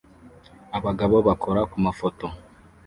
[0.77, 2.25] Abagabo bakora kumafoto